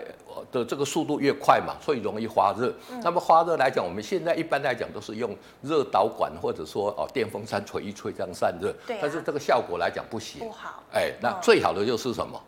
[0.51, 2.71] 的这个速度越快嘛，所以容易发热。
[3.01, 10.83] 那么发热来讲，我们现在一般来讲都是用热导管或者说哦电风扇吹一吹这样散热，但是这个效果来讲不行，不好。
[10.93, 12.39] 哎，那最好的就是什么？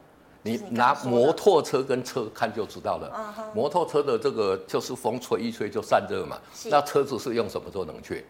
[0.41, 3.51] 你拿摩托车跟车看就知道了。
[3.53, 6.37] 摩托车的这个就是风吹一吹就散热嘛。
[6.65, 8.23] 那车子是用什么做冷却？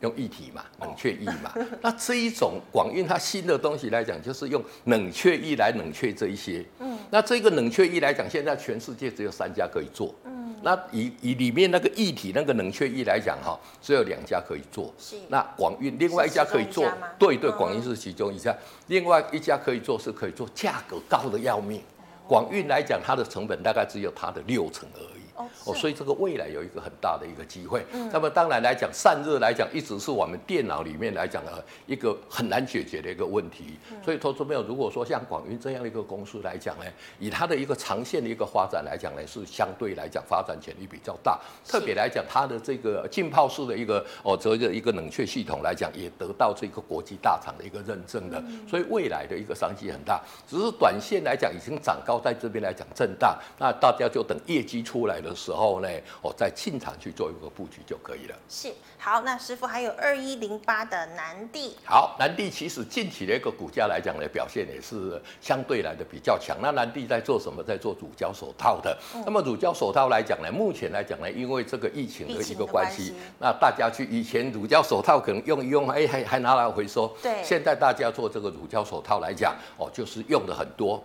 [0.00, 1.52] 用液体嘛，冷却液嘛。
[1.82, 6.64] 那这一种广运它新的东西来讲，就是用冷却液来冷却这一些。
[6.78, 6.98] 嗯。
[7.10, 10.14] 那这个冷却液来讲，现在全世界只有三家可以做。
[10.24, 14.92] 嗯那以以里面那个液体那个冷却液来讲哈，只有两家可以做。
[14.98, 15.16] 是。
[15.28, 16.86] 那广运另外一家可以做，
[17.18, 18.54] 对对，广运是其中一家。
[18.88, 21.80] 另外一家可以做是可以做，价格高的要命。
[22.28, 25.22] 广运来讲，它的成本大概只有它的六成而已。
[25.36, 27.84] 哦，所以这个未来有一个很大的一个机会。
[27.92, 33.78] 嗯，那么当然来讲，散热来讲，一直是我们电脑里面来讲的一个很难解决的一个问题。
[34.04, 36.84] 所以，投资朋友如果说像广云这样的一个公司来讲呢，
[37.18, 41.38] 以它的一个长线的一个发展来讲呢，是相对来讲发展潜力比较大。
[41.66, 48.42] 特别来讲，它的这个浸泡式的一个哦，这个一个冷却系统来讲，也得到这个国际大厂的一个认证的。
[48.68, 50.20] 所以未来的一个商机很大。
[50.46, 55.88] 只是短线来讲，已经涨高，在这边来讲震荡，那大家就等业绩出来的时候呢，
[56.20, 58.34] 我，在进场去做一个布局就可以了。
[58.48, 61.76] 是，好，那师傅还有二一零八的南帝。
[61.84, 66.56] 好，南帝其实近期的一个股价来讲呢，表现也是相对来的比较强。
[66.60, 67.62] 那南帝在做什么？
[67.62, 68.98] 在做乳胶手套的。
[69.14, 77.06] 嗯、那么乳胶手套来讲呢，目前来讲呢，因为这个疫情的一个关系，那大家去以前乳胶手套可能用一用，哎，还还拿来回收。
[77.22, 77.44] 对。
[77.44, 81.00] 现在大家做这个乳胶手套来讲，哦，就是用的很多。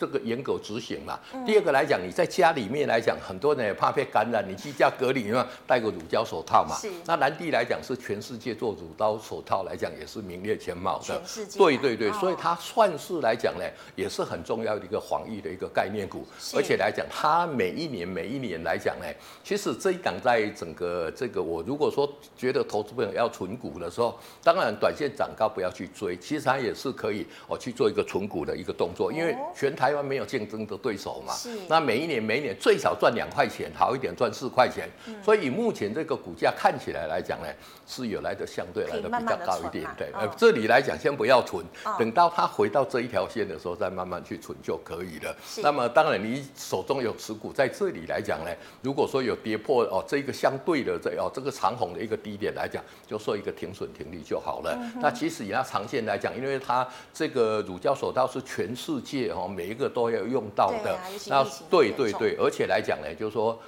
[0.00, 1.20] 这个严格执行嘛。
[1.44, 6.74] 第二个来讲，你在家里面来讲，很多人也怕被感染，你居家隔离嘛，戴个乳胶手套嘛。
[6.74, 6.90] 是。
[7.04, 11.20] 那南帝来讲是全世界做乳胶手套来讲也是名列前茅的。
[11.58, 16.26] 对对对，所以它算是来讲呢，也是很重要的一个防疫的一个概念股。
[16.56, 19.04] 而且来讲，它每一年每一年来讲呢，
[19.44, 29.89] 其实这一档在整个这个我如果说觉得投资朋友要存股的时候，当然短线涨高不要去追，其实它也是可以哦去做一个存股的一个动作，因为全台。
[29.90, 31.34] 台湾没有竞争的对手嘛？
[31.34, 31.50] 是。
[31.68, 34.88] 那每一年每一年最少赚两块钱，好一点赚四块钱。
[35.06, 35.20] 嗯。
[35.20, 37.48] 所以以目前这个股价看起来来讲呢，
[37.88, 39.84] 是有来的相对来的比较高一点。
[39.98, 40.12] 对。
[40.12, 41.66] 呃，这里来讲先不要存，
[41.98, 45.36] 等到它回到这一条线的时候再慢慢去存就可以了。
[45.44, 45.60] 是。
[45.60, 48.50] 那么当然你手中有持股，在这里来讲呢，
[48.82, 54.78] 如果说有跌破哦这个相对的这哦这个长虹的一个低点来讲，就说一个停损停利就好了。
[55.00, 59.79] 那其实以它长线来讲，因为它这个乳胶手套是全世界哦每一个。
[59.80, 63.58] 这个都要用到的，那对对对，而且来讲呢，就是说。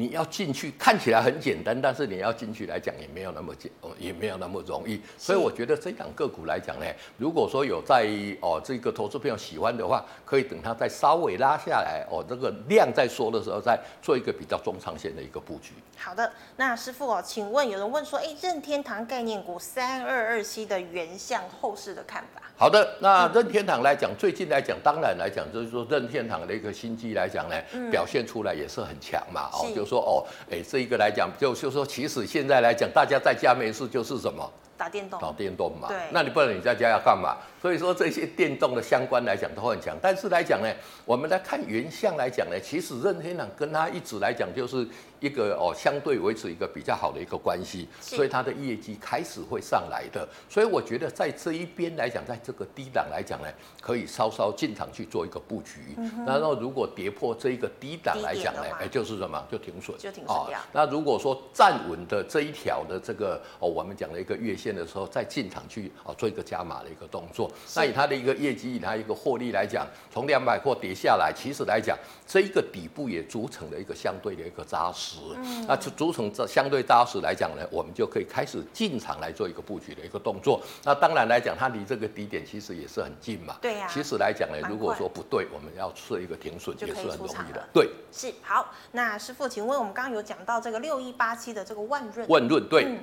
[0.00, 3.68] 你要进去看起来很简单，但是你要进去来讲也没有那么简，
[3.98, 5.02] 也没有那么容易。
[5.18, 8.08] 所以我觉得这档个股来讲呢，如果说有在
[8.40, 15.72] 哦这个投资朋友喜欢的话，可以等它再稍微拉下来哦，这个量在缩的时候，再做一个比较中长线的一个布局。
[15.96, 22.42] 好的，那师傅哦，请问有人问说，哎，任天堂概念股三二二七的原相后市的看法？
[22.60, 27.54] 好的，那任天堂来讲，最近来讲，当然来讲就是说任天堂的一个新机来讲呢，
[27.88, 29.86] 表现出来也是很强嘛，哦，就。
[29.86, 34.50] 说哦，哎，这一个来讲，就就说，其实现在来讲，大家在家没事就是什么？
[34.76, 35.20] 打电动。
[35.20, 35.86] 打电动嘛。
[35.86, 35.96] 对。
[36.10, 37.36] 那你不然你在家要干嘛？
[37.60, 39.96] 所以说这些电动的相关来讲都很强。
[40.00, 40.68] 但是来讲呢，
[41.04, 44.86] 我们来看原相来讲呢，其实任天堂跟他一直来讲就是。
[45.20, 50.28] 一个哦，相对维持一个比较好的一个关系，所以它的业绩开始会上来的。
[50.48, 53.48] 所以我觉得在这一边来讲，在这个低档来讲呢，
[53.80, 55.96] 可以稍稍进场去做一个布局。
[56.24, 60.60] 然后如果跌破这一个低档来讲呢，哎，就是什么，就停损，就停损掉。
[60.72, 67.47] 那如果说站稳的这一条的这个哦，我们讲的一个月线的时候，再进场去哦做一个加码的一个动作。
[67.74, 71.96] 那以它的一个业绩，以它一个获利来讲，从两百块跌下来，其实来讲
[72.26, 75.18] 这一个底部也组成了一个相对的一个扎实。
[75.36, 80.60] 嗯，那组成这相对扎实来讲呢，我们就可以开始进场来做一个布局的一个动作。
[80.84, 83.56] 那当然来讲，它离这个低点其实也是很近嘛。
[83.60, 83.90] 对呀、啊。
[83.92, 87.68] 其实来讲呢，如果说不对，我们要设一个停损也是很容易的。
[87.72, 87.88] 对。
[88.12, 92.28] 是好，那师傅，请问我们刚刚有讲到这个六一八七的这个万润。
[92.28, 92.84] 万润对。
[92.84, 92.98] 嗯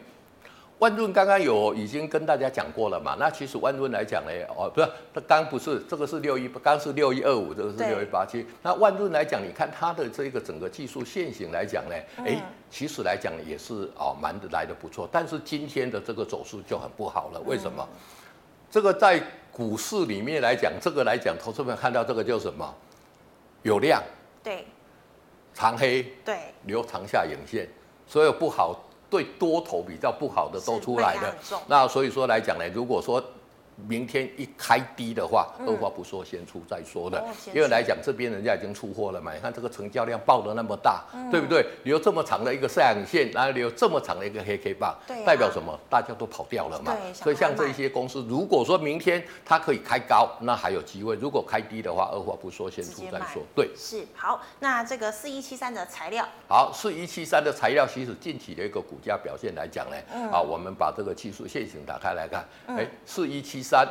[0.80, 3.16] 万润刚刚有已经跟大家讲过了嘛？
[3.18, 8.46] 那其实万润来讲呢，哦，不是，它刚不是这个是六一，刚是六一二五，这个是六一八七。
[8.62, 15.08] 那万润来讲，你看它的这个整个技术线型来讲呢，哎，其实来讲也是哦，蛮的来的不错。
[15.10, 17.88] 但是今天的这个走势就很不好了，为什么？
[18.70, 19.22] 这个在
[19.54, 22.76] 股市里面来讲，这个来讲，投资们看到这个叫什么？
[23.64, 24.04] 有量，
[24.44, 24.66] 对，
[25.54, 27.66] 长黑，对，留长下影线，
[28.06, 28.82] 所有不好。
[29.10, 31.36] 对多头比较不好的都出来了，
[31.68, 33.24] 那所以说来讲呢，如果说。
[33.88, 37.24] 明天一开低的话，二话不说先出再说的，
[37.54, 41.66] 因为来讲这边人家已经出货了嘛，你看这个成交量爆的那么大，对不对？
[41.84, 44.96] 留这么长的一个下影线，然后留这么长的一个黑 K 棒，
[45.26, 45.78] 代表什么？
[45.90, 46.96] 大家都跑掉了嘛。
[47.14, 53.44] 所以像这些公司，如果说明天它可以开高，那还有机会；如果开低的话，二话不说先出再说。
[53.54, 54.42] 对，是好。
[54.60, 59.98] 那这个四一七三的材料，好，四一七三的材料，其实近期的一个股价表现来讲呢，
[60.32, 63.88] 啊，我们把这个技术线型打开来看，哎，四一七三，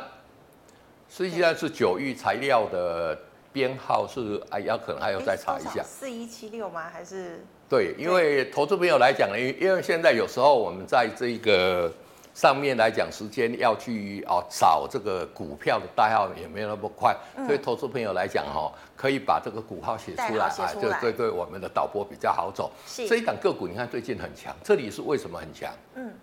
[1.09, 3.17] 实际上是九玉材料的
[3.51, 5.83] 编号是，哎，要可能还要再查一下。
[5.83, 6.89] 四一七六吗？
[6.89, 7.43] 还是？
[7.67, 11.91] 对，因为投资朋友来讲呢，因为现在有时候我们在这个
[12.33, 22.71] 上面来讲时间要去哦找这个股票的代号也没有那么快，嗯、所以投资朋友来讲哈，可以把这个股号写出来，啊，对对对，我们的导播比较好走。
[22.87, 25.69] 是这一档个股，你看最近很强，这里是为什么很强？
[25.95, 26.13] 嗯，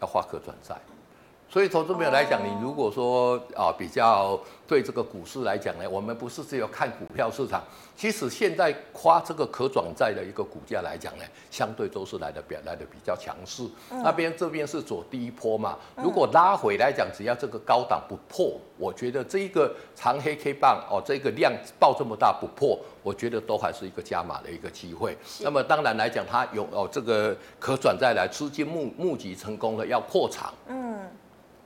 [0.00, 0.76] 要花可转债。
[1.52, 7.62] 所以，投资朋友来讲，你如果说啊比较对这个股市来讲呢，我们不是只有看股票市场，
[7.94, 13.64] 其实现在夸这个可转债的一个股价来讲呢，相对都是来的表来的比较强势。
[14.02, 25.14] 那边这边是走第一波嘛，如果拉回来讲，只要这个高档不破，我觉得这一个长黑 K 棒哦，这个量爆这么大不破，我觉得都还是一个加码的一个机会。
[25.42, 30.50] 那么当然来讲，它有哦这个可转债来资金募募集成功了，要扩场。
[30.66, 30.98] 嗯。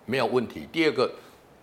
[0.07, 0.67] 没有问题。
[0.73, 1.11] 第二个，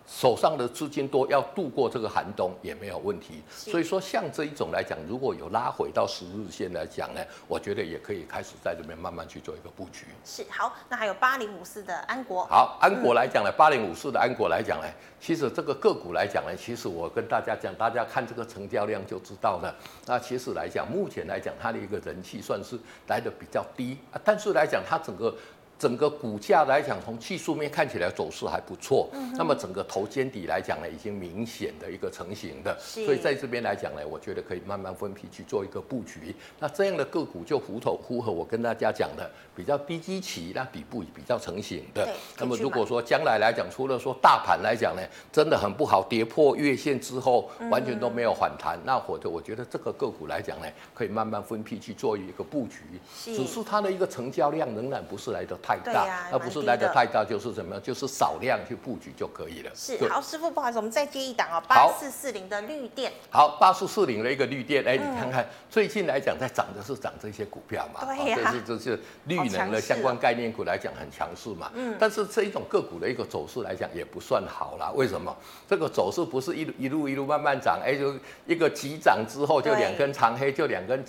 [0.06, 3.42] 手上的资金多，要度过这个寒冬也没有问题。
[3.50, 10.06] 所以说，像这一种来讲，如果有拉回到十日线来讲呢，我觉得也可以开始在这边慢慢去做一个布局。
[10.26, 12.46] 是好，那还有八零五四的安国。
[12.48, 14.88] 好，安国来讲呢，八零五四的安国来讲呢，
[15.22, 19.74] 其实这个个股来讲呢，其实我跟大家讲，大家看这个成交量就知道了。
[20.06, 22.78] 那其实来讲，目前来讲，它的一个人气算是
[23.08, 25.34] 来的比较低啊，但是来讲，它整个。
[25.78, 29.10] 整个股价来讲，从技术面看起来走势还不错。
[29.14, 29.34] 嗯。
[29.36, 32.78] 那么整个头肩底来讲呢，已经明显的一个成型的。
[32.80, 33.06] 是。
[33.06, 36.34] 所以在这边来讲呢，我觉得可以慢慢分批去做一个布局。
[36.60, 42.06] 那这样的个股就符头符合我跟大家讲的比较低基期，那底部比较成型的。
[42.06, 42.14] 对。
[42.40, 45.02] 那么如果说将来来讲，除了说大盘来讲呢，
[45.32, 52.78] 真的很不好，跌破月线之后完全都没有反弹，嗯、那或者我觉得这个个股来讲呢，可以慢慢分批去做一个布局。
[53.14, 53.36] 是。
[53.36, 55.74] 只是它的一个成交量仍然不是来得太。
[55.74, 59.72] 太大，而不是来的太大，就是什么样，就是少量去布局就可以了。
[59.74, 63.12] 是，好，师傅，不好意思，我们再接一档哦，八四四零的绿电。
[63.32, 68.06] 好，八四四零的一个绿电，哎，你看看最近来讲，在涨的是涨这些股票嘛？
[68.06, 71.72] 对呀，这是这是绿能的相关概念股来讲很强势嘛。
[71.74, 71.96] 嗯。
[72.00, 74.92] 但是这一种个股的一个走势来讲也不算好啦。
[74.94, 75.36] 为什么？
[75.68, 78.14] 这个走势不是一路一路一路慢慢涨，哎，就
[78.46, 81.04] 一个急涨之后就两根长黑，就两根。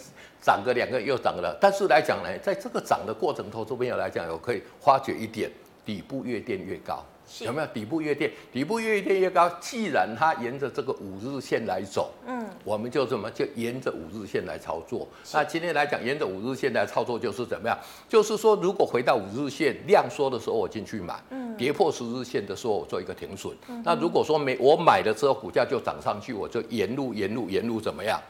[0.44, 5.50] 涨个两个又涨了，但是来讲呢，在这个涨的过程头，这边有来讲，我可以发觉一点，
[5.86, 7.02] 底部越垫越高，
[7.40, 7.66] 有没有？
[7.68, 9.48] 底部越垫，底部越垫越高。
[9.58, 15.08] 既然它沿着这个五日线来走，嗯，我们就怎么就沿着五日线来操作。
[15.32, 17.78] 那今天来讲，沿着五日线来操作就是怎么样？
[18.06, 23.56] 就是说，如果回到五日线量缩的时候，我进去买，嗯，跌破十日线的时候，我做一个停损。
[23.68, 28.20] 嗯、那如果说没我买了之后，股价就涨上去，我就沿路沿路沿路怎么样？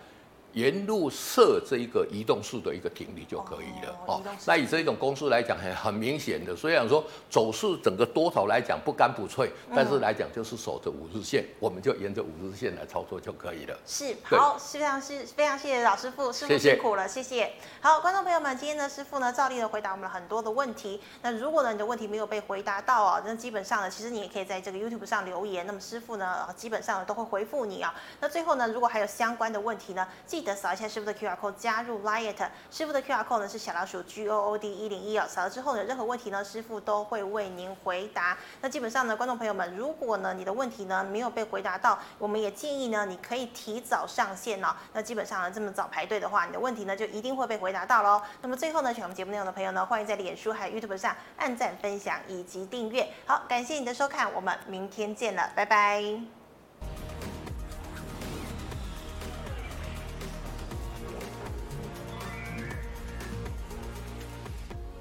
[0.54, 4.22] 沿路设这一个移动式的一个停力就可以了哦。
[4.46, 13.76] 那以这一种公司来讲，很很明显的，虽然说走势整个多头来讲不干不脆，但是来讲就是守着五日线，我们就沿着五日线来操作就可以了。
[13.86, 17.52] 是，好，非常是非常谢谢老师傅，师傅辛苦了，谢谢。
[17.80, 21.00] 好，观众朋友们，今天呢，师傅呢照例的回答我们很多的问题。
[21.22, 27.92] 那如果呢你的问题没有被回答到啊，那基本上呢，其实你也可以在这个 YouTube 上留言，那么师傅呢基本上都会回复你啊。
[28.20, 32.34] 那最后呢，如果还有相关的问题呢，记得扫一下师傅的 QR code 加入 Line，
[32.70, 38.36] 师傅的 QR code 呢是小老鼠 G O O D 一零一哦，扫了之后呢，任何问题呢，师傅都会为您回答。
[38.60, 44.68] 那基本上呢，观众朋友们，如果呢你的问题呢没有被回答到，我们也建议呢你可以提早上线哦。
[44.92, 48.22] 那基本上呢这么早排队的话，你的问题呢就一定会被回答到喽。
[48.42, 53.08] 那么最后呢，喜欢我们节目内容的朋友呢，欢迎在脸书还有 YouTube 上按赞、分享以及订阅。
[53.26, 56.33] 好，感谢你的收看，我们明天见了，拜拜。